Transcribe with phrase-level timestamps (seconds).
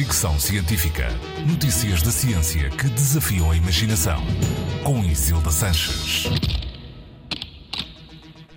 [0.00, 1.08] Fricção Científica.
[1.46, 4.18] Notícias da ciência que desafiam a imaginação.
[4.82, 6.24] Com Isilda Sanches.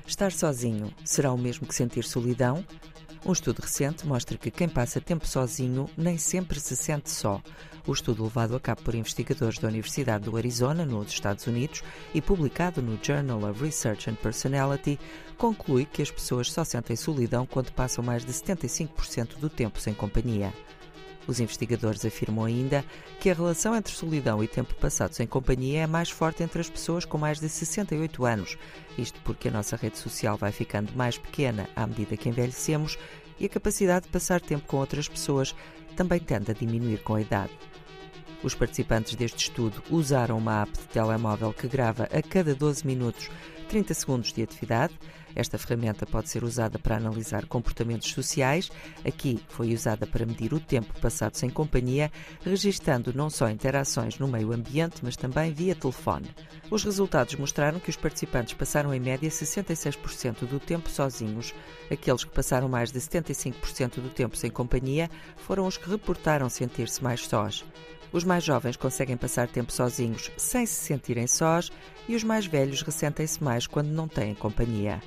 [0.07, 2.65] Estar sozinho será o mesmo que sentir solidão?
[3.25, 7.41] Um estudo recente mostra que quem passa tempo sozinho nem sempre se sente só.
[7.85, 11.83] O estudo levado a cabo por investigadores da Universidade do Arizona, nos Estados Unidos,
[12.13, 14.97] e publicado no Journal of Research and Personality,
[15.37, 19.93] conclui que as pessoas só sentem solidão quando passam mais de 75% do tempo sem
[19.93, 20.53] companhia.
[21.27, 22.83] Os investigadores afirmam ainda
[23.19, 26.69] que a relação entre solidão e tempo passado sem companhia é mais forte entre as
[26.69, 28.57] pessoas com mais de 68 anos.
[28.97, 32.97] Isto porque a nossa rede social vai ficando mais pequena à medida que envelhecemos
[33.39, 35.55] e a capacidade de passar tempo com outras pessoas
[35.95, 37.51] também tende a diminuir com a idade.
[38.43, 43.29] Os participantes deste estudo usaram uma app de telemóvel que grava a cada 12 minutos
[43.73, 44.93] 30 segundos de atividade.
[45.35, 48.69] Esta ferramenta pode ser usada para analisar comportamentos sociais.
[49.03, 52.11] Aqui foi usada para medir o tempo passado sem companhia,
[52.45, 56.29] registando não só interações no meio ambiente, mas também via telefone.
[56.69, 61.51] Os resultados mostraram que os participantes passaram em média 66% do tempo sozinhos.
[61.89, 67.03] Aqueles que passaram mais de 75% do tempo sem companhia foram os que reportaram sentir-se
[67.03, 67.65] mais sós.
[68.13, 71.71] Os mais jovens conseguem passar tempo sozinhos sem se sentirem sós
[72.07, 75.01] e os mais velhos ressentem-se mais quando não têm companhia.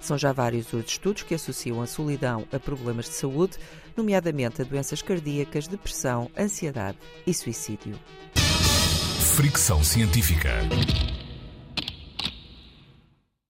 [0.00, 3.58] São já vários os estudos que associam a solidão a problemas de saúde,
[3.96, 7.98] nomeadamente a doenças cardíacas, depressão, ansiedade e suicídio.
[9.36, 10.50] Fricção científica.